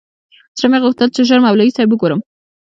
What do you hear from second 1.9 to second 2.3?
وگورم.